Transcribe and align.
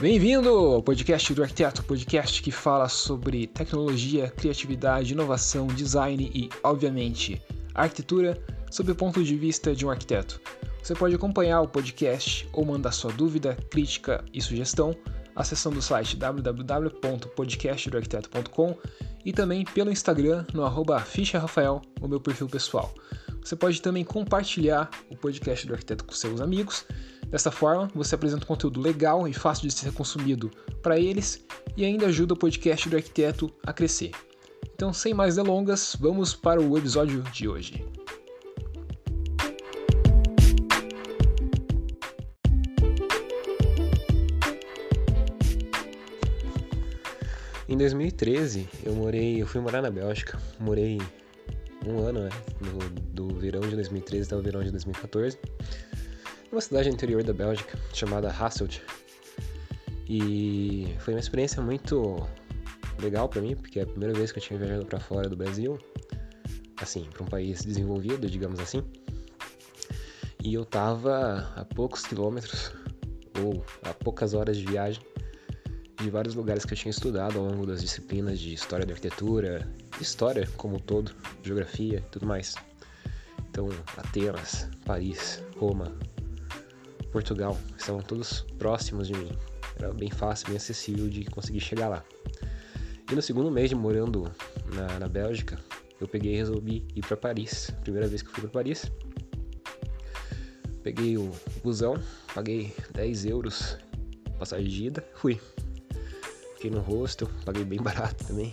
Bem-vindo 0.00 0.48
ao 0.48 0.80
podcast 0.80 1.34
do 1.34 1.42
Arquiteto, 1.42 1.82
podcast 1.82 2.40
que 2.40 2.52
fala 2.52 2.88
sobre 2.88 3.48
tecnologia, 3.48 4.30
criatividade, 4.30 5.12
inovação, 5.12 5.66
design 5.66 6.30
e, 6.32 6.48
obviamente, 6.62 7.42
arquitetura 7.74 8.40
sob 8.70 8.92
o 8.92 8.94
ponto 8.94 9.24
de 9.24 9.34
vista 9.34 9.74
de 9.74 9.84
um 9.84 9.90
arquiteto. 9.90 10.40
Você 10.80 10.94
pode 10.94 11.16
acompanhar 11.16 11.62
o 11.62 11.68
podcast 11.68 12.48
ou 12.52 12.64
mandar 12.64 12.92
sua 12.92 13.10
dúvida, 13.10 13.58
crítica 13.70 14.24
e 14.32 14.40
sugestão 14.40 14.94
acessando 15.34 15.80
o 15.80 15.82
site 15.82 16.16
www.podcastdoarquiteto.com 16.16 18.78
e 19.24 19.32
também 19.32 19.64
pelo 19.64 19.90
Instagram 19.90 20.46
no 20.54 20.64
arroba 20.64 21.04
Rafael, 21.32 21.82
o 22.00 22.06
meu 22.06 22.20
perfil 22.20 22.46
pessoal. 22.46 22.94
Você 23.42 23.56
pode 23.56 23.82
também 23.82 24.04
compartilhar 24.04 24.88
o 25.10 25.16
podcast 25.16 25.66
do 25.66 25.72
arquiteto 25.72 26.04
com 26.04 26.12
seus 26.12 26.40
amigos. 26.40 26.86
Dessa 27.30 27.50
forma, 27.50 27.90
você 27.94 28.14
apresenta 28.14 28.44
um 28.44 28.46
conteúdo 28.46 28.80
legal 28.80 29.28
e 29.28 29.34
fácil 29.34 29.68
de 29.68 29.74
ser 29.74 29.92
consumido 29.92 30.50
para 30.82 30.98
eles 30.98 31.44
e 31.76 31.84
ainda 31.84 32.06
ajuda 32.06 32.32
o 32.32 32.36
podcast 32.36 32.88
do 32.88 32.96
arquiteto 32.96 33.52
a 33.66 33.72
crescer. 33.72 34.12
Então, 34.74 34.94
sem 34.94 35.12
mais 35.12 35.36
delongas, 35.36 35.94
vamos 36.00 36.34
para 36.34 36.60
o 36.60 36.78
episódio 36.78 37.22
de 37.24 37.46
hoje. 37.46 37.84
Em 47.68 47.76
2013, 47.76 48.66
eu 48.82 48.94
morei, 48.94 49.42
eu 49.42 49.46
fui 49.46 49.60
morar 49.60 49.82
na 49.82 49.90
Bélgica, 49.90 50.40
morei 50.58 50.98
um 51.86 51.98
ano, 51.98 52.20
né, 52.20 52.30
do, 53.12 53.28
do 53.28 53.34
verão 53.38 53.60
de 53.60 53.74
2013 53.74 54.26
até 54.26 54.36
o 54.36 54.42
verão 54.42 54.62
de 54.62 54.70
2014, 54.70 55.38
numa 56.50 56.60
cidade 56.60 56.88
interior 56.88 57.22
da 57.22 57.32
Bélgica 57.32 57.78
chamada 57.92 58.28
Hasselt. 58.28 58.82
E 60.08 60.94
foi 61.00 61.14
uma 61.14 61.20
experiência 61.20 61.62
muito 61.62 62.26
legal 63.00 63.28
para 63.28 63.42
mim, 63.42 63.54
porque 63.54 63.78
é 63.78 63.82
a 63.82 63.86
primeira 63.86 64.14
vez 64.14 64.32
que 64.32 64.38
eu 64.38 64.42
tinha 64.42 64.58
viajado 64.58 64.86
para 64.86 64.98
fora 64.98 65.28
do 65.28 65.36
Brasil, 65.36 65.78
assim, 66.80 67.04
para 67.12 67.22
um 67.22 67.26
país 67.26 67.64
desenvolvido, 67.64 68.28
digamos 68.28 68.58
assim. 68.58 68.82
E 70.42 70.54
eu 70.54 70.64
tava 70.64 71.52
a 71.56 71.64
poucos 71.64 72.06
quilômetros 72.06 72.72
ou 73.44 73.64
a 73.82 73.92
poucas 73.92 74.34
horas 74.34 74.56
de 74.56 74.64
viagem 74.64 75.02
de 76.00 76.10
vários 76.10 76.34
lugares 76.34 76.64
que 76.64 76.72
eu 76.72 76.78
tinha 76.78 76.90
estudado 76.90 77.38
ao 77.38 77.44
longo 77.44 77.66
das 77.66 77.80
disciplinas 77.80 78.38
de 78.38 78.54
história 78.54 78.86
da 78.86 78.92
arquitetura, 78.92 79.68
história 80.00 80.48
como 80.56 80.76
um 80.76 80.78
todo, 80.78 81.12
geografia 81.42 82.04
tudo 82.12 82.24
mais. 82.24 82.54
Então, 83.50 83.68
Atenas, 83.96 84.68
Paris, 84.84 85.42
Roma, 85.56 85.92
Portugal, 87.10 87.58
estavam 87.76 88.02
todos 88.02 88.42
próximos 88.58 89.08
de 89.08 89.14
mim. 89.14 89.30
Era 89.76 89.92
bem 89.92 90.10
fácil, 90.10 90.48
bem 90.48 90.56
acessível 90.56 91.08
de 91.08 91.24
conseguir 91.24 91.60
chegar 91.60 91.88
lá. 91.88 92.04
E 93.10 93.14
no 93.14 93.22
segundo 93.22 93.50
mês 93.50 93.70
de 93.70 93.74
morando 93.74 94.30
na, 94.74 94.98
na 94.98 95.08
Bélgica, 95.08 95.58
eu 96.00 96.06
peguei 96.06 96.34
e 96.34 96.36
resolvi 96.36 96.86
ir 96.94 97.00
para 97.00 97.16
Paris. 97.16 97.70
Primeira 97.82 98.06
vez 98.06 98.22
que 98.22 98.30
fui 98.30 98.42
para 98.42 98.50
Paris. 98.50 98.90
Peguei 100.82 101.16
o 101.16 101.32
busão, 101.62 101.98
paguei 102.34 102.74
10 102.94 103.26
euros 103.26 103.78
passagem 104.38 104.68
de 104.68 104.84
ida, 104.86 105.04
fui. 105.14 105.40
Fiquei 106.54 106.70
no 106.70 106.80
hostel, 106.80 107.28
paguei 107.44 107.64
bem 107.64 107.80
barato 107.82 108.24
também. 108.26 108.52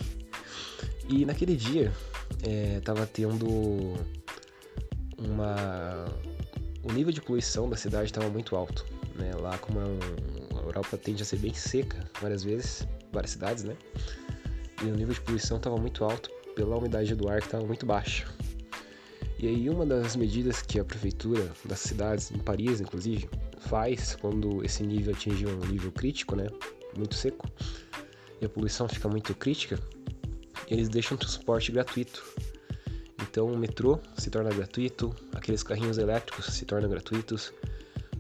E 1.07 1.25
naquele 1.25 1.55
dia, 1.55 1.93
é, 2.43 2.79
tava 2.81 3.05
tendo 3.05 3.93
uma. 5.17 6.05
O 6.85 6.93
nível 6.93 7.11
de 7.11 7.19
poluição 7.19 7.67
da 7.67 7.75
cidade 7.75 8.05
estava 8.05 8.29
muito 8.29 8.55
alto. 8.55 8.85
Né? 9.15 9.31
Lá, 9.35 9.57
como 9.57 9.79
é 9.81 9.85
um... 9.85 10.59
a 10.59 10.61
Europa 10.61 10.97
tende 10.97 11.23
a 11.23 11.25
ser 11.25 11.37
bem 11.37 11.53
seca 11.53 12.09
várias 12.21 12.43
vezes, 12.43 12.87
várias 13.11 13.31
cidades, 13.31 13.63
né? 13.63 13.75
E 14.83 14.85
o 14.85 14.95
nível 14.95 15.13
de 15.13 15.21
poluição 15.21 15.57
estava 15.57 15.77
muito 15.77 16.03
alto 16.03 16.29
pela 16.55 16.77
umidade 16.77 17.15
do 17.15 17.27
ar 17.27 17.39
que 17.39 17.47
estava 17.47 17.65
muito 17.65 17.85
baixa. 17.85 18.25
E 19.39 19.47
aí, 19.47 19.69
uma 19.69 19.85
das 19.85 20.15
medidas 20.15 20.61
que 20.61 20.79
a 20.79 20.85
prefeitura 20.85 21.51
das 21.65 21.79
cidades, 21.79 22.31
em 22.31 22.37
Paris 22.37 22.79
inclusive, 22.79 23.29
faz 23.59 24.15
quando 24.15 24.63
esse 24.63 24.83
nível 24.83 25.13
atinge 25.13 25.45
um 25.45 25.57
nível 25.65 25.91
crítico, 25.91 26.35
né? 26.35 26.47
Muito 26.95 27.15
seco, 27.15 27.49
e 28.39 28.45
a 28.45 28.49
poluição 28.49 28.87
fica 28.87 29.09
muito 29.09 29.33
crítica, 29.35 29.77
eles 30.69 30.87
deixam 30.87 31.17
transporte 31.17 31.71
gratuito. 31.71 32.23
Então 33.21 33.47
o 33.47 33.57
metrô 33.57 33.99
se 34.17 34.29
torna 34.29 34.49
gratuito, 34.49 35.15
aqueles 35.33 35.63
carrinhos 35.63 35.97
elétricos 35.97 36.45
se 36.45 36.65
tornam 36.65 36.89
gratuitos, 36.89 37.53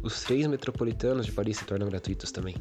os 0.01 0.21
trens 0.21 0.47
metropolitanos 0.47 1.25
de 1.25 1.31
Paris 1.31 1.57
se 1.57 1.65
tornam 1.65 1.87
gratuitos 1.87 2.31
também. 2.31 2.55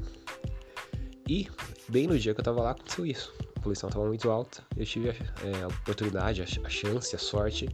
E 1.28 1.48
bem 1.88 2.06
no 2.06 2.18
dia 2.18 2.34
que 2.34 2.40
eu 2.40 2.42
estava 2.42 2.60
lá 2.60 2.72
aconteceu 2.72 3.06
isso. 3.06 3.32
A 3.56 3.60
poluição 3.60 3.88
estava 3.88 4.06
muito 4.06 4.30
alta, 4.30 4.62
eu 4.76 4.84
tive 4.84 5.08
é, 5.08 5.14
a 5.62 5.68
oportunidade, 5.68 6.42
a 6.42 6.68
chance, 6.68 7.16
a 7.16 7.18
sorte 7.18 7.68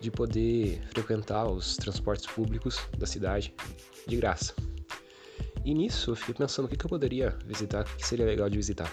de 0.00 0.10
poder 0.10 0.80
frequentar 0.90 1.46
os 1.48 1.76
transportes 1.76 2.26
públicos 2.26 2.80
da 2.98 3.06
cidade 3.06 3.54
de 4.06 4.16
graça. 4.16 4.54
E 5.64 5.72
nisso 5.74 6.10
eu 6.10 6.16
fiquei 6.16 6.34
pensando 6.34 6.64
o 6.64 6.68
que, 6.68 6.84
eu 6.84 6.88
poderia 6.88 7.36
visitar, 7.46 7.82
o 7.82 7.96
que 7.96 8.06
seria 8.06 8.26
legal 8.26 8.50
de 8.50 8.56
visitar. 8.56 8.92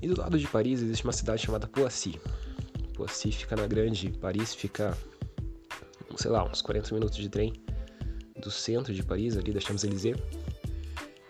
E 0.00 0.06
do 0.06 0.20
lado 0.20 0.38
de 0.38 0.46
Paris 0.46 0.80
existe 0.80 1.04
uma 1.04 1.12
cidade 1.12 1.42
chamada 1.42 1.66
Poissy. 1.66 2.18
Poissy 3.00 3.32
fica 3.32 3.56
na 3.56 3.66
grande 3.66 4.10
Paris, 4.10 4.54
fica, 4.54 4.94
sei 6.16 6.30
lá, 6.30 6.44
uns 6.44 6.60
40 6.60 6.92
minutos 6.92 7.16
de 7.16 7.30
trem 7.30 7.54
do 8.42 8.50
centro 8.50 8.92
de 8.92 9.02
Paris, 9.02 9.38
ali 9.38 9.52
da 9.52 9.60
Champs-Élysées. 9.60 10.16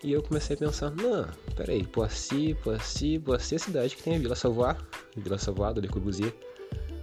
E 0.03 0.13
eu 0.13 0.21
comecei 0.21 0.57
a 0.57 0.59
pensar, 0.59 0.91
não, 0.91 1.29
peraí, 1.55 1.87
Poissy, 1.87 2.55
Poissy, 2.65 3.21
Poissy 3.21 3.55
é 3.55 3.57
a 3.57 3.61
cidade 3.61 3.95
que 3.97 4.03
tem 4.03 4.17
a 4.17 4.19
Vila 4.19 4.35
Savoie, 4.35 4.77
Vila 5.17 5.39
Savoie 5.39 5.73
do 5.73 5.81
Le 5.81 5.89
Corbusier, 5.89 6.35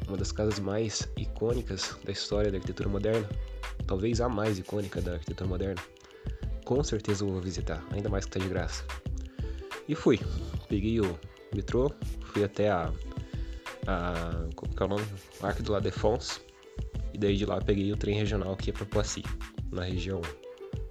uma 0.06 0.18
das 0.18 0.34
casas 0.34 0.60
mais 0.60 1.08
icônicas 1.16 1.98
da 2.04 2.12
história 2.12 2.52
da 2.52 2.58
arquitetura 2.58 2.90
moderna, 2.90 3.30
talvez 3.86 4.20
a 4.20 4.28
mais 4.28 4.60
icônica 4.60 5.00
da 5.00 5.14
arquitetura 5.14 5.50
moderna 5.50 5.82
com 6.66 6.84
certeza 6.84 7.24
eu 7.24 7.30
vou 7.30 7.40
visitar, 7.40 7.82
ainda 7.92 8.10
mais 8.10 8.26
que 8.26 8.32
tá 8.32 8.40
de 8.42 8.50
graça. 8.50 8.84
E 9.88 9.96
fui. 9.96 10.20
Peguei 10.68 11.00
o 11.00 11.18
metrô, 11.56 11.90
fui 12.34 12.44
até 12.44 12.70
a. 12.70 12.92
a 13.88 14.48
como 14.56 14.76
que 14.76 14.84
é 14.84 14.86
o 14.86 14.90
nome? 14.90 15.06
Arco 15.42 15.64
do 15.64 15.72
La 15.72 15.80
Défense. 15.80 16.42
E 17.14 17.18
daí 17.18 17.36
de 17.36 17.46
lá 17.46 17.60
peguei 17.62 17.92
o 17.92 17.98
trem 17.98 18.16
regional 18.16 18.56
que 18.56 18.70
ia 18.70 18.74
pra 18.74 18.86
Poissy, 18.86 19.24
na 19.72 19.84
região 19.84 20.22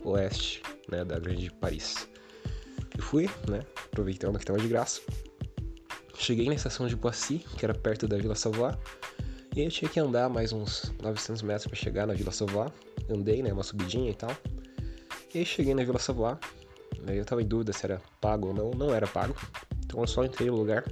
oeste 0.04 0.62
né, 0.88 1.04
da 1.04 1.18
grande 1.18 1.50
Paris. 1.50 2.08
E 2.98 3.00
fui, 3.00 3.30
né? 3.48 3.60
Aproveitando 3.84 4.38
que 4.38 4.44
tava 4.44 4.58
de 4.58 4.66
graça. 4.66 5.00
Cheguei 6.18 6.48
na 6.48 6.54
estação 6.54 6.88
de 6.88 6.96
Poissy, 6.96 7.44
que 7.56 7.64
era 7.64 7.74
perto 7.74 8.08
da 8.08 8.16
Vila 8.16 8.34
Savoie. 8.34 8.74
E 9.54 9.62
eu 9.62 9.70
tinha 9.70 9.88
que 9.88 10.00
andar 10.00 10.28
mais 10.28 10.52
uns 10.52 10.92
900 11.02 11.42
metros 11.42 11.66
para 11.66 11.76
chegar 11.76 12.06
na 12.06 12.14
Vila 12.14 12.32
Savoie. 12.32 12.72
Andei, 13.08 13.42
né? 13.42 13.52
Uma 13.52 13.62
subidinha 13.62 14.10
e 14.10 14.14
tal. 14.14 14.34
E 15.34 15.38
aí 15.38 15.44
cheguei 15.44 15.74
na 15.74 15.84
Vila 15.84 15.98
Savoie, 15.98 16.38
eu 17.06 17.24
tava 17.24 17.42
em 17.42 17.46
dúvida 17.46 17.72
se 17.72 17.84
era 17.84 18.00
pago 18.20 18.48
ou 18.48 18.54
não, 18.54 18.70
não 18.70 18.94
era 18.94 19.06
pago, 19.06 19.36
então 19.84 20.00
eu 20.00 20.06
só 20.06 20.24
entrei 20.24 20.48
no 20.48 20.56
lugar. 20.56 20.84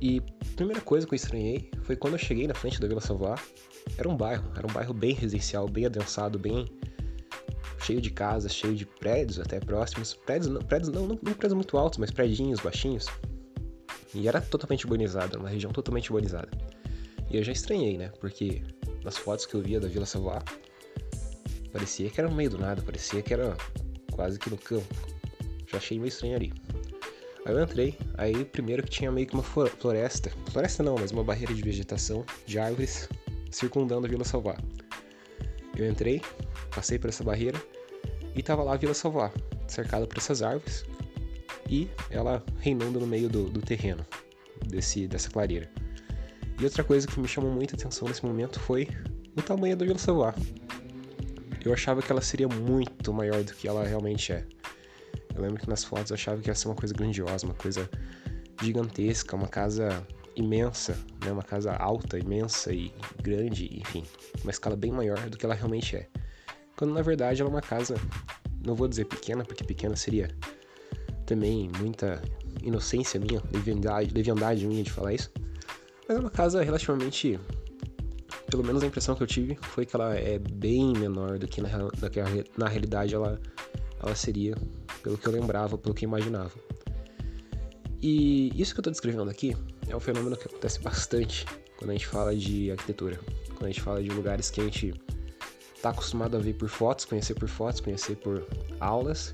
E 0.00 0.18
a 0.18 0.56
primeira 0.56 0.80
coisa 0.80 1.06
que 1.06 1.12
eu 1.12 1.16
estranhei 1.16 1.70
foi 1.82 1.96
quando 1.96 2.14
eu 2.14 2.18
cheguei 2.18 2.46
na 2.46 2.54
frente 2.54 2.80
da 2.80 2.88
Vila 2.88 3.00
Savoie, 3.00 3.38
era 3.98 4.08
um 4.08 4.16
bairro, 4.16 4.50
era 4.56 4.66
um 4.66 4.72
bairro 4.72 4.94
bem 4.94 5.12
residencial, 5.12 5.68
bem 5.68 5.86
adensado, 5.86 6.38
bem 6.38 6.66
cheio 7.82 8.00
de 8.00 8.10
casas, 8.10 8.54
cheio 8.54 8.74
de 8.74 8.86
prédios 8.86 9.38
até 9.38 9.58
próximos, 9.60 10.14
prédios 10.14 10.50
não, 10.50 10.60
prédios 10.60 10.90
não, 10.90 11.06
não, 11.06 11.18
não 11.22 11.32
prédios 11.32 11.54
muito 11.54 11.76
altos, 11.76 11.98
mas 11.98 12.10
prédios 12.10 12.60
baixinhos. 12.60 13.06
E 14.14 14.26
era 14.26 14.40
totalmente 14.40 14.84
urbanizado, 14.84 15.38
uma 15.38 15.48
região 15.48 15.72
totalmente 15.72 16.10
urbanizada. 16.10 16.48
E 17.30 17.36
eu 17.36 17.44
já 17.44 17.52
estranhei, 17.52 17.96
né? 17.96 18.10
Porque 18.20 18.62
nas 19.04 19.16
fotos 19.16 19.46
que 19.46 19.54
eu 19.54 19.62
via 19.62 19.78
da 19.78 19.86
Vila 19.86 20.04
Savoie, 20.04 20.42
Parecia 21.72 22.10
que 22.10 22.20
era 22.20 22.28
no 22.28 22.34
meio 22.34 22.50
do 22.50 22.58
nada, 22.58 22.82
parecia 22.82 23.22
que 23.22 23.32
era 23.32 23.56
quase 24.12 24.38
que 24.38 24.50
no 24.50 24.58
campo. 24.58 24.86
Já 25.66 25.78
achei 25.78 25.98
meio 25.98 26.08
estranho 26.08 26.36
ali. 26.36 26.52
Aí 27.44 27.54
eu 27.54 27.62
entrei, 27.62 27.96
aí 28.16 28.44
primeiro 28.44 28.82
que 28.82 28.90
tinha 28.90 29.10
meio 29.10 29.26
que 29.26 29.34
uma 29.34 29.42
floresta. 29.42 30.30
Floresta 30.50 30.82
não, 30.82 30.96
mas 30.98 31.10
uma 31.10 31.24
barreira 31.24 31.54
de 31.54 31.62
vegetação, 31.62 32.24
de 32.46 32.58
árvores, 32.58 33.08
circundando 33.50 34.06
a 34.06 34.10
Vila 34.10 34.24
Salvar. 34.24 34.62
Eu 35.76 35.88
entrei, 35.88 36.20
passei 36.74 36.98
por 36.98 37.08
essa 37.08 37.24
barreira 37.24 37.60
e 38.34 38.42
tava 38.42 38.62
lá 38.62 38.74
a 38.74 38.76
Vila 38.76 38.94
Salvar, 38.94 39.32
cercada 39.66 40.06
por 40.06 40.18
essas 40.18 40.42
árvores 40.42 40.84
e 41.68 41.88
ela 42.10 42.44
reinando 42.58 43.00
no 43.00 43.06
meio 43.06 43.28
do, 43.28 43.48
do 43.48 43.60
terreno 43.60 44.04
desse, 44.66 45.06
dessa 45.06 45.30
clareira. 45.30 45.70
E 46.60 46.64
outra 46.64 46.84
coisa 46.84 47.06
que 47.06 47.18
me 47.18 47.26
chamou 47.26 47.50
muita 47.50 47.74
atenção 47.74 48.06
nesse 48.06 48.24
momento 48.24 48.60
foi 48.60 48.86
o 49.34 49.40
tamanho 49.40 49.76
da 49.76 49.86
Vila 49.86 49.98
Salvar 49.98 50.34
eu 51.64 51.72
achava 51.72 52.00
que 52.00 52.10
ela 52.10 52.22
seria 52.22 52.48
muito 52.48 53.12
maior 53.12 53.42
do 53.42 53.52
que 53.52 53.68
ela 53.68 53.86
realmente 53.86 54.32
é. 54.32 54.44
Eu 55.40 55.46
lembro 55.46 55.60
que 55.60 55.68
nas 55.68 55.82
fotos 55.82 56.10
eu 56.10 56.14
achava 56.14 56.40
que 56.40 56.48
ia 56.48 56.54
ser 56.54 56.68
uma 56.68 56.74
coisa 56.74 56.94
grandiosa, 56.94 57.46
uma 57.46 57.54
coisa 57.54 57.88
gigantesca, 58.62 59.34
uma 59.34 59.48
casa 59.48 60.06
imensa, 60.36 60.96
né? 61.24 61.32
uma 61.32 61.42
casa 61.42 61.72
alta, 61.72 62.18
imensa 62.18 62.72
e 62.72 62.92
grande, 63.22 63.70
enfim, 63.80 64.04
uma 64.42 64.50
escala 64.50 64.76
bem 64.76 64.92
maior 64.92 65.30
do 65.30 65.38
que 65.38 65.46
ela 65.46 65.54
realmente 65.54 65.96
é. 65.96 66.06
Quando 66.76 66.92
na 66.92 67.00
verdade 67.00 67.40
ela 67.40 67.50
é 67.50 67.52
uma 67.52 67.62
casa, 67.62 67.96
não 68.64 68.74
vou 68.74 68.86
dizer 68.86 69.06
pequena, 69.06 69.42
porque 69.42 69.64
pequena 69.64 69.96
seria 69.96 70.28
também 71.24 71.70
muita 71.78 72.20
inocência 72.62 73.18
minha, 73.18 73.42
leviandade, 73.50 74.12
leviandade 74.12 74.66
minha 74.66 74.82
de 74.82 74.90
falar 74.90 75.14
isso. 75.14 75.30
Mas 76.06 76.18
é 76.18 76.20
uma 76.20 76.30
casa 76.30 76.62
relativamente. 76.62 77.40
Pelo 78.50 78.64
menos 78.64 78.82
a 78.82 78.86
impressão 78.86 79.14
que 79.14 79.22
eu 79.22 79.26
tive 79.26 79.56
foi 79.62 79.86
que 79.86 79.94
ela 79.94 80.14
é 80.14 80.38
bem 80.38 80.92
menor 80.92 81.38
do 81.38 81.46
que 81.46 81.60
na, 81.60 81.68
do 81.68 82.10
que 82.10 82.20
na 82.58 82.68
realidade 82.68 83.14
ela, 83.14 83.40
ela 84.02 84.14
seria, 84.16 84.56
pelo 85.02 85.18
que 85.18 85.26
eu 85.26 85.32
lembrava, 85.32 85.76
pelo 85.78 85.94
que 85.94 86.04
eu 86.04 86.08
imaginava. 86.08 86.52
E 88.02 88.50
isso 88.60 88.74
que 88.74 88.80
eu 88.80 88.82
estou 88.82 88.90
descrevendo 88.90 89.30
aqui 89.30 89.56
é 89.88 89.94
um 89.94 90.00
fenômeno 90.00 90.36
que 90.36 90.46
acontece 90.46 90.80
bastante 90.80 91.44
quando 91.76 91.90
a 91.90 91.92
gente 91.92 92.06
fala 92.06 92.34
de 92.34 92.70
arquitetura, 92.70 93.18
quando 93.48 93.64
a 93.64 93.68
gente 93.68 93.80
fala 93.80 94.02
de 94.02 94.08
lugares 94.08 94.50
que 94.50 94.60
a 94.60 94.64
gente 94.64 94.94
está 95.74 95.90
acostumado 95.90 96.36
a 96.36 96.40
ver 96.40 96.54
por 96.54 96.68
fotos, 96.68 97.04
conhecer 97.04 97.34
por 97.34 97.48
fotos, 97.48 97.80
conhecer 97.80 98.16
por 98.16 98.46
aulas. 98.78 99.32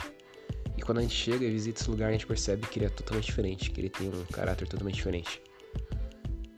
E 0.77 0.83
quando 0.83 0.99
a 0.99 1.03
gente 1.03 1.15
chega 1.15 1.45
e 1.45 1.51
visita 1.51 1.81
esse 1.81 1.91
lugar, 1.91 2.11
a 2.11 2.13
gente 2.13 2.27
percebe 2.27 2.67
que 2.67 2.79
ele 2.79 2.87
é 2.87 2.89
totalmente 2.89 3.27
diferente, 3.27 3.71
que 3.71 3.81
ele 3.81 3.91
tem 3.91 4.09
um 4.09 4.25
caráter 4.27 4.69
totalmente 4.69 4.95
diferente. 4.95 5.41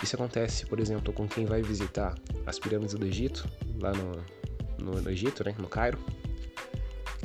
Isso 0.02 0.14
acontece, 0.14 0.66
por 0.66 0.78
exemplo, 0.78 1.12
com 1.12 1.26
quem 1.26 1.44
vai 1.44 1.62
visitar 1.62 2.14
as 2.46 2.58
pirâmides 2.58 2.94
do 2.94 3.06
Egito, 3.06 3.48
lá 3.80 3.92
no, 3.92 4.12
no, 4.78 5.00
no 5.00 5.10
Egito, 5.10 5.44
né, 5.44 5.54
no 5.58 5.68
Cairo, 5.68 5.98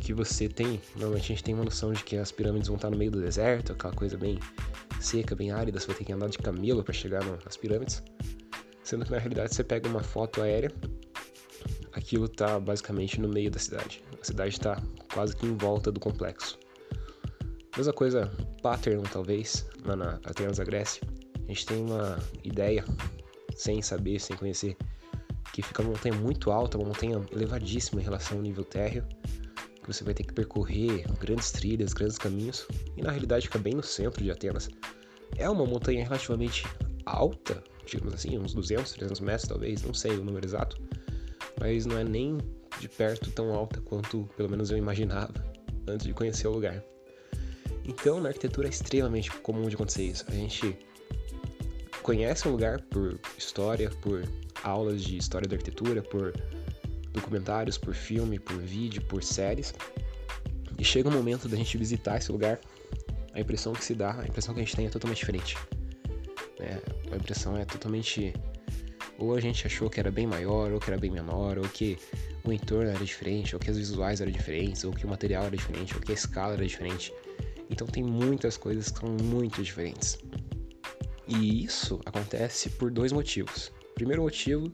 que 0.03 0.13
você 0.13 0.49
tem, 0.49 0.81
normalmente 0.95 1.23
a 1.23 1.27
gente 1.27 1.43
tem 1.43 1.53
uma 1.53 1.63
noção 1.63 1.93
de 1.93 2.03
que 2.03 2.17
as 2.17 2.29
pirâmides 2.29 2.67
vão 2.67 2.75
estar 2.75 2.89
no 2.89 2.97
meio 2.97 3.09
do 3.09 3.21
deserto, 3.21 3.71
aquela 3.71 3.93
coisa 3.93 4.17
bem 4.17 4.37
seca, 4.99 5.33
bem 5.33 5.51
árida, 5.51 5.79
você 5.79 5.87
vai 5.87 5.95
ter 5.95 6.03
que 6.03 6.11
andar 6.11 6.27
de 6.27 6.37
camelo 6.37 6.83
para 6.83 6.93
chegar 6.93 7.23
nas 7.23 7.55
pirâmides. 7.55 8.03
Sendo 8.83 9.05
que 9.05 9.11
na 9.11 9.17
realidade 9.17 9.55
você 9.55 9.63
pega 9.63 9.87
uma 9.87 10.03
foto 10.03 10.41
aérea, 10.41 10.69
aquilo 11.93 12.25
está 12.25 12.59
basicamente 12.59 13.19
no 13.21 13.29
meio 13.29 13.49
da 13.49 13.57
cidade. 13.57 14.03
A 14.21 14.25
cidade 14.25 14.49
está 14.49 14.83
quase 15.13 15.35
que 15.37 15.45
em 15.45 15.55
volta 15.55 15.89
do 15.89 16.01
complexo. 16.01 16.59
Mesma 17.77 17.93
coisa, 17.93 18.29
Pattern, 18.61 19.01
talvez, 19.09 19.65
lá 19.85 19.95
na 19.95 20.19
Atenas 20.25 20.57
da 20.57 20.65
Grécia. 20.65 21.01
A 21.35 21.47
gente 21.47 21.65
tem 21.65 21.81
uma 21.81 22.19
ideia, 22.43 22.83
sem 23.55 23.81
saber, 23.81 24.19
sem 24.19 24.35
conhecer, 24.35 24.75
que 25.53 25.61
fica 25.61 25.81
uma 25.81 25.91
montanha 25.91 26.15
muito 26.15 26.51
alta, 26.51 26.77
uma 26.77 26.87
montanha 26.87 27.21
elevadíssima 27.31 28.01
em 28.01 28.03
relação 28.03 28.37
ao 28.37 28.43
nível 28.43 28.65
térreo, 28.65 29.05
que 29.83 29.93
você 29.93 30.03
vai 30.03 30.13
ter 30.13 30.23
que 30.23 30.33
percorrer 30.33 31.05
grandes 31.19 31.51
trilhas, 31.51 31.93
grandes 31.93 32.17
caminhos, 32.17 32.65
e 32.97 33.01
na 33.01 33.11
realidade 33.11 33.47
fica 33.47 33.59
bem 33.59 33.73
no 33.73 33.83
centro 33.83 34.23
de 34.23 34.31
Atenas. 34.31 34.69
É 35.37 35.49
uma 35.49 35.65
montanha 35.65 36.03
relativamente 36.03 36.65
alta, 37.05 37.63
digamos 37.85 38.13
assim, 38.13 38.37
uns 38.37 38.53
200, 38.53 38.91
300 38.93 39.19
metros 39.19 39.47
talvez, 39.47 39.81
não 39.83 39.93
sei 39.93 40.11
o 40.11 40.23
número 40.23 40.45
exato, 40.45 40.81
mas 41.59 41.85
não 41.85 41.97
é 41.97 42.03
nem 42.03 42.37
de 42.79 42.89
perto 42.89 43.29
tão 43.31 43.53
alta 43.53 43.79
quanto 43.81 44.29
pelo 44.35 44.49
menos 44.49 44.71
eu 44.71 44.77
imaginava 44.77 45.33
antes 45.87 46.05
de 46.05 46.13
conhecer 46.13 46.47
o 46.47 46.51
lugar. 46.51 46.83
Então, 47.85 48.21
na 48.21 48.29
arquitetura 48.29 48.67
é 48.67 48.69
extremamente 48.69 49.29
comum 49.41 49.67
de 49.67 49.75
acontecer 49.75 50.03
isso. 50.03 50.25
A 50.29 50.31
gente 50.31 50.77
conhece 52.01 52.47
um 52.47 52.51
lugar 52.51 52.81
por 52.81 53.19
história, 53.37 53.89
por 54.01 54.23
aulas 54.63 55.03
de 55.03 55.17
história 55.17 55.47
da 55.47 55.55
arquitetura, 55.55 56.01
por 56.01 56.33
documentários, 57.13 57.77
por 57.77 57.93
filme, 57.93 58.39
por 58.39 58.57
vídeo, 58.57 59.01
por 59.03 59.23
séries. 59.23 59.73
E 60.77 60.83
chega 60.83 61.07
um 61.07 61.11
momento 61.11 61.47
da 61.47 61.55
gente 61.55 61.77
visitar 61.77 62.17
esse 62.17 62.31
lugar, 62.31 62.59
a 63.33 63.39
impressão 63.39 63.73
que 63.73 63.83
se 63.83 63.95
dá, 63.95 64.19
a 64.19 64.25
impressão 64.25 64.53
que 64.53 64.59
a 64.59 64.63
gente 64.63 64.75
tem 64.75 64.85
é 64.87 64.89
totalmente 64.89 65.19
diferente. 65.19 65.57
É, 66.59 66.79
a 67.11 67.15
impressão 67.15 67.57
é 67.57 67.65
totalmente. 67.65 68.33
Ou 69.17 69.35
a 69.35 69.39
gente 69.39 69.65
achou 69.65 69.89
que 69.89 69.99
era 69.99 70.11
bem 70.11 70.25
maior, 70.25 70.71
ou 70.71 70.79
que 70.79 70.89
era 70.89 70.99
bem 70.99 71.11
menor, 71.11 71.57
ou 71.57 71.63
que 71.63 71.97
o 72.43 72.51
entorno 72.51 72.89
era 72.89 73.05
diferente, 73.05 73.55
ou 73.55 73.59
que 73.59 73.69
as 73.69 73.77
visuais 73.77 74.21
eram 74.21 74.31
diferentes, 74.31 74.83
ou 74.83 74.91
que 74.91 75.05
o 75.05 75.09
material 75.09 75.45
era 75.45 75.55
diferente, 75.55 75.93
ou 75.95 76.01
que 76.01 76.11
a 76.11 76.15
escala 76.15 76.53
era 76.53 76.65
diferente. 76.65 77.13
Então 77.69 77.87
tem 77.87 78.03
muitas 78.03 78.57
coisas 78.57 78.89
que 78.91 78.99
são 78.99 79.09
muito 79.09 79.61
diferentes. 79.63 80.17
E 81.27 81.63
isso 81.63 81.99
acontece 82.05 82.69
por 82.71 82.91
dois 82.91 83.11
motivos. 83.11 83.71
O 83.91 83.93
primeiro 83.93 84.23
motivo 84.23 84.73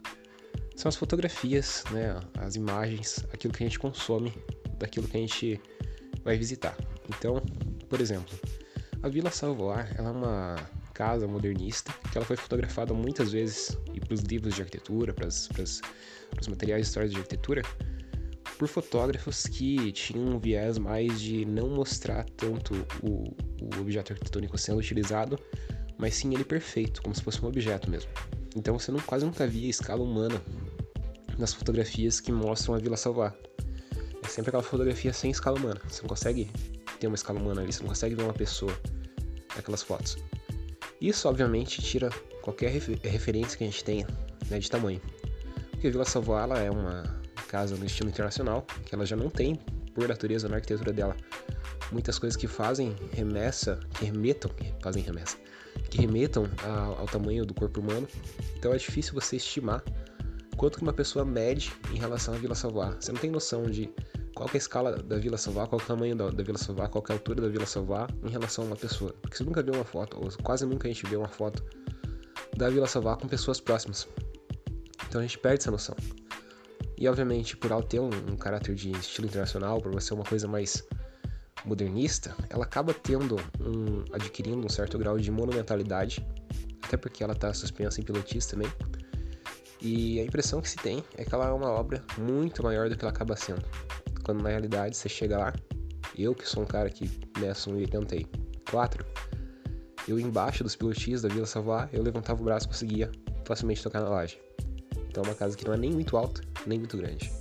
são 0.80 0.88
as 0.88 0.96
fotografias, 0.96 1.84
né, 1.92 2.18
as 2.38 2.56
imagens, 2.56 3.26
aquilo 3.34 3.54
que 3.54 3.62
a 3.62 3.68
gente 3.68 3.78
consome 3.78 4.34
daquilo 4.78 5.10
que 5.10 5.18
a 5.18 5.20
gente 5.20 5.62
vai 6.24 6.38
visitar. 6.38 6.74
Então, 7.10 7.42
por 7.90 8.00
exemplo, 8.00 8.40
a 9.04 9.10
Vila 9.10 9.30
Salvoar 9.30 9.94
ela 9.98 10.08
é 10.08 10.12
uma 10.14 10.56
casa 10.94 11.28
modernista 11.28 11.94
que 12.10 12.18
ela 12.18 12.26
foi 12.26 12.38
fotografada 12.38 12.94
muitas 12.94 13.34
vezes 13.34 13.78
e 13.94 14.00
para 14.00 14.14
os 14.14 14.22
livros 14.22 14.56
de 14.56 14.62
arquitetura, 14.62 15.14
para 15.14 15.28
os 15.28 15.50
materiais 16.48 16.84
de 16.84 16.88
história 16.88 17.10
de 17.10 17.18
arquitetura, 17.18 17.62
por 18.58 18.70
fotógrafos 18.70 19.48
que 19.48 19.92
tinham 19.92 20.36
um 20.36 20.40
viés 20.40 20.78
mais 20.78 21.20
de 21.20 21.44
não 21.44 21.70
mostrar 21.70 22.24
tanto 22.38 22.74
o, 23.04 23.36
o 23.62 23.82
objeto 23.82 24.14
arquitetônico 24.14 24.58
sendo 24.58 24.80
utilizado, 24.80 25.38
mas 25.98 26.16
sim 26.16 26.34
ele 26.34 26.46
perfeito, 26.46 27.02
como 27.02 27.14
se 27.14 27.22
fosse 27.22 27.44
um 27.44 27.50
objeto 27.50 27.92
mesmo. 27.92 28.10
Então 28.56 28.78
você 28.78 28.92
não, 28.92 29.00
quase 29.00 29.26
nunca 29.26 29.46
via 29.48 29.70
escala 29.70 30.02
humana 30.02 30.42
nas 31.38 31.54
fotografias 31.54 32.20
que 32.20 32.32
mostram 32.32 32.76
a 32.76 32.78
Vila 32.78 32.98
Salvar. 32.98 33.36
É 34.24 34.28
sempre 34.28 34.50
aquela 34.50 34.64
fotografia 34.64 35.14
sem 35.14 35.32
escala 35.32 35.58
humana. 35.58 35.80
Você 35.88 36.02
não 36.02 36.10
consegue 36.10 36.50
ter 37.00 37.08
uma 37.08 37.16
escala 37.16 37.40
humana 37.40 37.62
ali, 37.62 37.72
você 37.72 37.82
não 37.82 37.90
consegue 37.90 38.16
ver 38.16 38.24
uma 38.24 38.34
pessoa 38.34 38.78
naquelas 39.56 39.82
fotos. 39.82 40.18
Isso, 41.00 41.30
obviamente, 41.30 41.82
tira 41.82 42.10
qualquer 42.42 42.72
referência 42.72 43.58
que 43.58 43.64
a 43.64 43.68
gente 43.68 43.84
tenha 43.84 44.08
né, 44.50 44.60
de 44.60 44.70
tamanho. 44.70 45.02
Porque 45.72 45.88
a 45.88 45.92
Vila 45.92 46.06
Savoie 46.06 46.66
é 46.66 46.70
uma 46.70 47.04
casa 47.48 47.76
no 47.78 47.86
estilo 47.86 48.10
internacional, 48.10 48.66
que 48.86 48.94
ela 48.94 49.06
já 49.06 49.16
não 49.16 49.30
tem, 49.30 49.56
por 49.94 50.08
natureza, 50.08 50.50
na 50.50 50.56
arquitetura 50.56 50.92
dela, 50.92 51.16
muitas 51.92 52.20
coisas 52.20 52.36
que 52.36 52.48
fazem 52.48 52.96
remessa, 53.12 53.80
que 53.98 54.06
remetam, 54.06 54.52
que 54.52 54.74
fazem 54.82 55.02
remessa, 55.02 55.38
que 55.90 56.02
remetam 56.02 56.48
ao, 56.64 57.00
ao 57.00 57.06
tamanho 57.06 57.46
do 57.46 57.54
corpo 57.54 57.80
humano. 57.80 58.08
Então 58.58 58.74
é 58.74 58.78
difícil 58.78 59.14
você 59.14 59.38
estimar 59.38 59.84
quanto 60.58 60.78
que 60.78 60.84
uma 60.84 60.94
pessoa 60.94 61.24
mede 61.24 61.72
em 61.94 61.98
relação 61.98 62.34
à 62.34 62.38
Vila 62.38 62.56
Savoie. 62.56 62.96
Você 63.00 63.12
não 63.12 63.20
tem 63.20 63.32
noção 63.32 63.64
de 63.64 63.90
qual 64.36 64.48
é 64.50 64.52
a 64.54 64.58
escala 64.58 64.98
da 64.98 65.18
Vila 65.18 65.38
Savoie, 65.38 65.68
qual 65.68 65.80
é 65.80 65.84
o 65.84 65.88
tamanho 65.88 66.16
da, 66.16 66.30
da 66.30 66.44
Vila 66.44 66.58
Savoie, 66.58 66.90
qual 66.90 67.04
é 67.10 67.12
a 67.12 67.16
altura 67.16 67.42
da 67.42 67.48
Vila 67.48 67.66
Savoie 67.66 68.08
em 68.26 68.30
relação 68.30 68.66
a 68.66 68.68
uma 68.68 68.76
pessoa. 68.76 69.14
Porque 69.22 69.38
você 69.38 69.44
nunca 69.44 69.64
vê 69.64 69.72
uma 69.72 69.86
foto, 69.86 70.18
ou 70.18 70.30
quase 70.44 70.66
nunca 70.66 70.88
a 70.88 70.92
gente 70.92 71.06
vê 71.06 71.16
uma 71.16 71.28
foto 71.28 71.64
da 72.58 72.70
Vila 72.70 72.88
Savoie 72.88 73.18
com 73.18 73.28
pessoas 73.28 73.60
próximas. 73.60 74.08
Então 75.08 75.20
a 75.20 75.24
gente 75.24 75.38
perde 75.38 75.62
essa 75.62 75.72
noção. 75.72 75.96
E 76.98 77.08
obviamente, 77.08 77.56
por 77.56 77.72
ela 77.72 77.82
ter 77.82 78.02
um, 78.02 78.10
um 78.30 78.36
caráter 78.36 78.76
de 78.76 78.92
estilo 78.92 79.28
internacional, 79.28 79.82
por 79.82 80.02
ser 80.02 80.14
uma 80.14 80.26
coisa 80.26 80.48
mais 80.48 80.86
modernista, 81.66 82.36
ela 82.50 82.64
acaba 82.64 82.94
tendo 82.94 83.36
um, 83.60 84.04
adquirindo 84.14 84.66
um 84.66 84.70
certo 84.70 84.98
grau 84.98 85.18
de 85.18 85.32
monumentalidade, 85.32 86.26
até 86.82 86.98
porque 86.98 87.24
ela 87.24 87.34
está 87.34 87.54
suspensa 87.54 88.02
em 88.02 88.04
pilotis 88.04 88.46
também. 88.46 88.72
E 89.82 90.20
a 90.20 90.24
impressão 90.24 90.62
que 90.62 90.70
se 90.70 90.76
tem 90.76 91.04
é 91.18 91.24
que 91.24 91.34
ela 91.34 91.48
é 91.48 91.52
uma 91.52 91.70
obra 91.70 92.04
muito 92.18 92.64
maior 92.64 92.90
do 92.90 92.98
que 92.98 93.04
ela 93.04 93.12
acaba 93.12 93.36
sendo 93.36 93.64
quando 94.30 94.44
na 94.44 94.50
realidade 94.50 94.96
você 94.96 95.10
chega 95.10 95.40
lá, 95.40 95.54
eu 96.16 96.36
que 96.36 96.48
sou 96.48 96.62
um 96.62 96.66
cara 96.66 96.88
que 96.88 97.10
meço 97.40 97.72
1,84, 97.72 99.04
eu 100.08 100.20
embaixo 100.20 100.64
dos 100.64 100.76
pilotis 100.76 101.24
da 101.24 101.30
Vila 101.30 101.48
Savoie, 101.48 101.90
eu 101.92 102.04
levantava 102.04 102.40
o 102.40 102.46
braço 102.46 102.68
e 102.68 102.70
conseguia 102.70 103.12
facilmente 103.44 103.82
tocar 103.82 104.02
na 104.02 104.10
laje. 104.10 104.40
Então 105.08 105.24
é 105.24 105.28
uma 105.30 105.34
casa 105.34 105.58
que 105.58 105.66
não 105.66 105.74
é 105.74 105.78
nem 105.78 105.92
muito 105.92 106.16
alta, 106.16 106.42
nem 106.68 106.78
muito 106.78 106.96
grande. 106.96 107.32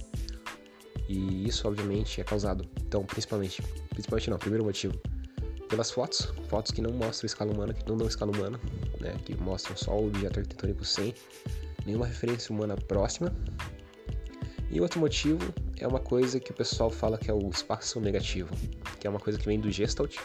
E 1.09 1.49
isso, 1.49 1.67
obviamente, 1.67 2.21
é 2.21 2.25
causado, 2.25 2.69
então, 2.85 3.05
principalmente, 3.05 3.62
principalmente 3.91 4.29
não, 4.29 4.38
primeiro 4.38 4.65
motivo, 4.65 4.95
pelas 5.69 5.91
fotos, 5.91 6.33
fotos 6.49 6.71
que 6.71 6.83
não 6.83 6.93
mostram 6.93 7.27
escala 7.27 7.53
humana, 7.53 7.73
que 7.73 7.88
não 7.88 7.97
dão 7.97 8.07
escala 8.07 8.31
humana, 8.31 8.61
né, 9.00 9.17
que 9.25 9.35
mostram 9.37 9.77
só 9.77 9.99
o 9.99 10.09
objeto 10.09 10.38
arquitetônico 10.38 10.85
sem 10.85 11.15
nenhuma 11.87 12.07
referência 12.07 12.55
humana 12.55 12.77
próxima. 12.77 13.35
E 14.71 14.81
outro 14.81 15.00
motivo 15.00 15.41
é 15.79 15.87
uma 15.87 16.00
coisa 16.00 16.38
que 16.38 16.50
o 16.50 16.55
pessoal 16.55 16.91
fala 16.91 17.17
que 17.17 17.31
é 17.31 17.35
o 17.35 17.49
espaço 17.49 17.99
negativo, 18.00 18.50
que 19.00 19.07
é 19.07 19.11
uma 19.11 19.21
coisa 19.21 19.38
que 19.38 19.47
vem 19.47 19.59
do 19.59 19.71
Gestalt 19.71 20.17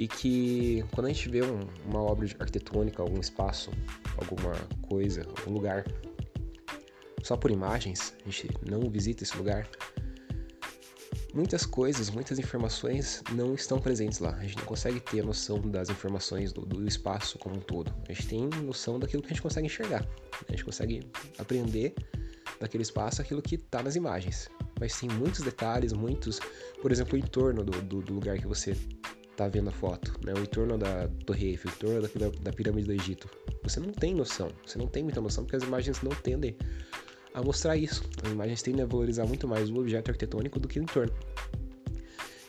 e 0.00 0.08
que 0.08 0.82
quando 0.94 1.06
a 1.06 1.12
gente 1.12 1.28
vê 1.28 1.42
um, 1.42 1.60
uma 1.86 2.02
obra 2.02 2.26
arquitetônica, 2.40 3.02
algum 3.02 3.20
espaço, 3.20 3.70
alguma 4.16 4.54
coisa, 4.80 5.26
algum 5.38 5.52
lugar, 5.52 5.84
só 7.22 7.36
por 7.36 7.50
imagens, 7.50 8.14
a 8.24 8.30
gente 8.30 8.48
não 8.66 8.90
visita 8.90 9.22
esse 9.22 9.36
lugar, 9.36 9.68
muitas 11.34 11.64
coisas, 11.64 12.10
muitas 12.10 12.38
informações 12.38 13.22
não 13.32 13.54
estão 13.54 13.78
presentes 13.78 14.18
lá. 14.18 14.34
A 14.36 14.42
gente 14.42 14.58
não 14.58 14.64
consegue 14.64 15.00
ter 15.00 15.24
noção 15.24 15.60
das 15.60 15.88
informações 15.88 16.52
do, 16.52 16.62
do, 16.62 16.86
espaço 16.86 17.38
como 17.38 17.56
um 17.56 17.60
todo. 17.60 17.94
A 18.08 18.12
gente 18.12 18.28
tem 18.28 18.48
noção 18.62 18.98
daquilo 18.98 19.22
que 19.22 19.28
a 19.28 19.30
gente 19.30 19.42
consegue 19.42 19.66
enxergar. 19.66 20.06
A 20.48 20.52
gente 20.52 20.64
consegue 20.64 21.02
aprender 21.38 21.94
daquele 22.58 22.82
espaço 22.82 23.20
aquilo 23.22 23.40
que 23.40 23.54
está 23.54 23.82
nas 23.82 23.96
imagens. 23.96 24.48
Mas 24.78 24.98
tem 24.98 25.08
muitos 25.08 25.40
detalhes, 25.40 25.92
muitos, 25.92 26.40
por 26.80 26.90
exemplo, 26.90 27.14
o 27.14 27.18
entorno 27.18 27.62
do, 27.62 27.80
do, 27.82 28.00
do 28.00 28.14
lugar 28.14 28.38
que 28.38 28.46
você 28.46 28.76
está 29.30 29.48
vendo 29.48 29.68
a 29.68 29.72
foto, 29.72 30.18
né? 30.24 30.34
o 30.34 30.40
entorno 30.40 30.76
da 30.76 31.08
Torre 31.24 31.48
Eiffel, 31.48 31.70
o 31.70 31.74
entorno 31.74 32.08
da, 32.18 32.28
da 32.42 32.52
pirâmide 32.52 32.86
do 32.86 32.92
Egito. 32.92 33.28
Você 33.62 33.80
não 33.80 33.92
tem 33.92 34.14
noção, 34.14 34.50
você 34.66 34.78
não 34.78 34.86
tem 34.86 35.02
muita 35.02 35.20
noção 35.20 35.44
porque 35.44 35.56
as 35.56 35.62
imagens 35.62 36.02
não 36.02 36.12
tendem 36.12 36.56
a 37.34 37.42
mostrar 37.42 37.76
isso. 37.76 38.02
As 38.22 38.30
imagens 38.30 38.62
tendem 38.62 38.82
a 38.82 38.86
valorizar 38.86 39.26
muito 39.26 39.46
mais 39.46 39.70
o 39.70 39.78
objeto 39.78 40.10
arquitetônico 40.10 40.58
do 40.58 40.68
que 40.68 40.78
o 40.80 40.82
entorno. 40.82 41.12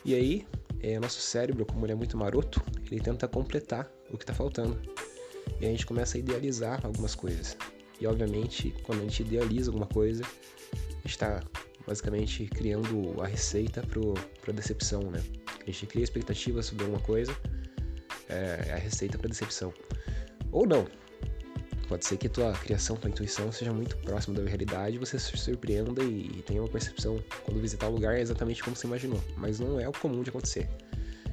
E 0.04 0.14
aí 0.14 0.46
é, 0.82 0.98
nosso 0.98 1.20
cérebro, 1.20 1.64
como 1.64 1.86
ele 1.86 1.92
é 1.92 1.94
muito 1.94 2.16
maroto, 2.16 2.60
ele 2.90 3.00
tenta 3.00 3.28
completar 3.28 3.90
o 4.10 4.18
que 4.18 4.24
está 4.24 4.34
faltando. 4.34 4.78
E 5.60 5.66
a 5.66 5.68
gente 5.68 5.86
começa 5.86 6.16
a 6.16 6.20
idealizar 6.20 6.84
algumas 6.84 7.14
coisas. 7.14 7.56
E 8.00 8.06
obviamente, 8.06 8.74
quando 8.82 9.00
a 9.00 9.02
gente 9.02 9.22
idealiza 9.22 9.70
alguma 9.70 9.86
coisa, 9.86 10.24
a 10.24 10.94
gente 10.96 11.10
está 11.10 11.40
basicamente 11.86 12.46
criando 12.46 13.14
a 13.22 13.26
receita 13.26 13.82
para 13.82 14.50
a 14.50 14.54
decepção, 14.54 15.02
né? 15.02 15.22
A 15.60 15.66
gente 15.66 15.86
cria 15.86 16.02
expectativas 16.02 16.66
sobre 16.66 16.84
alguma 16.84 17.00
coisa, 17.00 17.36
é 18.28 18.72
a 18.72 18.76
receita 18.76 19.16
para 19.16 19.28
decepção. 19.28 19.72
Ou 20.50 20.66
não. 20.66 20.86
Pode 21.92 22.06
ser 22.06 22.16
que 22.16 22.26
tua 22.26 22.54
criação, 22.54 22.96
tua 22.96 23.10
intuição 23.10 23.52
seja 23.52 23.70
muito 23.70 23.98
próxima 23.98 24.34
da 24.34 24.48
realidade, 24.48 24.96
você 24.96 25.18
se 25.18 25.36
surpreenda 25.36 26.02
e 26.02 26.42
tenha 26.46 26.62
uma 26.62 26.68
percepção 26.68 27.22
quando 27.44 27.60
visitar 27.60 27.86
o 27.86 27.90
lugar 27.90 28.16
é 28.16 28.22
exatamente 28.22 28.62
como 28.62 28.74
você 28.74 28.86
imaginou, 28.86 29.22
mas 29.36 29.60
não 29.60 29.78
é 29.78 29.86
o 29.86 29.92
comum 29.92 30.22
de 30.22 30.30
acontecer. 30.30 30.70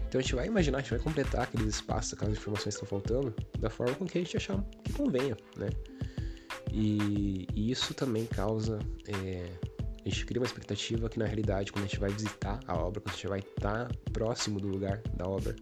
Então 0.05 0.19
a 0.19 0.21
gente 0.21 0.35
vai 0.35 0.47
imaginar, 0.47 0.79
a 0.79 0.81
gente 0.81 0.89
vai 0.89 0.99
completar 0.99 1.43
aqueles 1.43 1.75
espaços, 1.75 2.11
aquelas 2.11 2.37
informações 2.37 2.75
que 2.75 2.83
estão 2.83 2.99
faltando, 2.99 3.33
da 3.57 3.69
forma 3.69 3.95
com 3.95 4.05
que 4.05 4.17
a 4.17 4.21
gente 4.21 4.35
achar 4.35 4.61
que 4.83 4.91
convenha, 4.91 5.37
né? 5.55 5.69
E, 6.73 7.47
e 7.55 7.71
isso 7.71 7.93
também 7.93 8.25
causa. 8.25 8.79
É, 9.07 9.45
a 10.05 10.09
gente 10.09 10.25
cria 10.25 10.41
uma 10.41 10.45
expectativa 10.45 11.07
que 11.07 11.17
na 11.17 11.25
realidade, 11.25 11.71
quando 11.71 11.85
a 11.85 11.87
gente 11.87 12.01
vai 12.01 12.09
visitar 12.09 12.59
a 12.67 12.75
obra, 12.77 12.99
quando 12.99 13.13
a 13.13 13.15
gente 13.15 13.27
vai 13.29 13.39
estar 13.39 13.89
próximo 14.11 14.59
do 14.59 14.67
lugar 14.67 15.01
da 15.15 15.25
obra, 15.25 15.55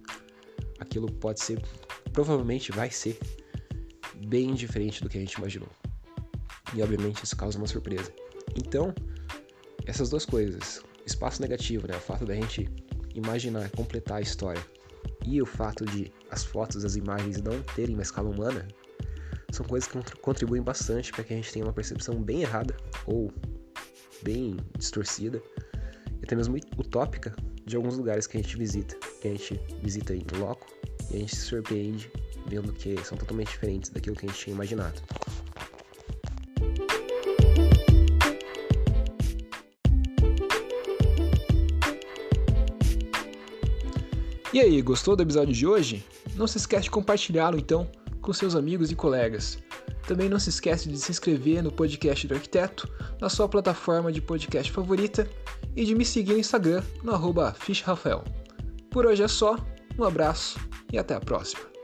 aquilo 0.80 1.12
pode 1.12 1.40
ser, 1.40 1.62
provavelmente 2.12 2.72
vai 2.72 2.90
ser 2.90 3.20
bem 4.26 4.54
diferente 4.54 5.04
do 5.04 5.10
que 5.10 5.18
a 5.18 5.22
gente 5.22 5.34
imaginou. 5.34 5.70
E 6.74 6.82
obviamente 6.82 7.24
isso 7.24 7.36
causa 7.36 7.58
uma 7.58 7.68
surpresa. 7.68 8.12
Então, 8.56 8.94
essas 9.86 10.10
duas 10.10 10.26
coisas, 10.26 10.82
espaço 11.06 11.42
negativo, 11.42 11.88
né, 11.88 11.96
o 11.96 12.00
fato 12.00 12.26
da 12.26 12.36
gente 12.36 12.70
imaginar, 13.14 13.70
completar 13.72 14.18
a 14.18 14.22
história, 14.22 14.62
e 15.26 15.42
o 15.42 15.46
fato 15.46 15.86
de 15.86 16.12
as 16.32 16.44
fotos, 16.44 16.84
as 16.86 16.96
imagens 16.96 17.42
não 17.42 17.62
terem 17.76 17.96
uma 17.96 18.04
escala 18.04 18.30
humana, 18.30 18.68
são 19.52 19.66
coisas 19.66 19.90
que 19.90 20.00
contribuem 20.18 20.62
bastante 20.62 21.12
para 21.12 21.24
que 21.24 21.34
a 21.34 21.36
gente 21.38 21.52
tenha 21.52 21.66
uma 21.66 21.74
percepção 21.74 22.22
bem 22.22 22.42
errada 22.42 22.76
ou 23.06 23.32
bem 24.24 24.58
distorcida 24.78 25.42
e 26.20 26.24
até 26.24 26.36
mesmo 26.36 26.58
utópica 26.78 27.36
de 27.66 27.76
alguns 27.76 27.98
lugares 27.98 28.28
que 28.28 28.38
a 28.38 28.42
gente 28.42 28.58
visita, 28.58 28.96
que 29.22 29.28
a 29.28 29.32
gente 29.32 29.60
visita 29.82 30.16
em 30.16 30.26
loco 30.38 30.68
e 31.12 31.16
a 31.16 31.20
gente 31.20 31.36
se 31.36 31.42
surpreende 31.42 32.12
vendo 32.48 32.72
que 32.74 32.96
são 33.04 33.18
totalmente 33.18 33.50
diferentes 33.50 33.90
daquilo 33.90 34.16
que 34.16 34.26
a 34.26 34.30
gente 34.30 34.40
tinha 34.40 34.54
imaginado. 34.54 35.02
E 44.54 44.62
aí, 44.62 44.82
gostou 44.82 45.16
do 45.16 45.22
episódio 45.22 45.54
de 45.54 45.68
hoje? 45.68 46.04
Não 46.36 46.48
se 46.48 46.58
esquece 46.58 46.86
de 46.86 46.92
compartilhá-lo 46.92 47.60
então 47.60 47.88
com 48.22 48.34
seus 48.34 48.56
amigos 48.56 48.90
e 48.92 48.96
colegas. 48.96 49.60
Também 50.08 50.30
não 50.30 50.40
se 50.40 50.50
esquece 50.50 50.90
de 50.90 50.98
se 50.98 51.12
inscrever 51.12 51.62
no 51.62 51.72
podcast 51.72 52.26
do 52.26 52.34
arquiteto 52.34 52.90
na 53.22 53.30
sua 53.30 53.48
plataforma 53.48 54.12
de 54.12 54.22
podcast 54.22 54.72
favorita 54.72 55.30
e 55.76 55.86
de 55.86 55.94
me 55.94 56.06
seguir 56.06 56.34
no 56.34 56.40
Instagram 56.40 56.82
no 57.04 57.14
arroba 57.14 57.56
Por 58.90 59.06
hoje 59.06 59.22
é 59.22 59.28
só, 59.28 59.58
um 60.00 60.04
abraço 60.04 60.60
e 60.92 60.98
até 60.98 61.14
a 61.14 61.20
próxima. 61.20 61.77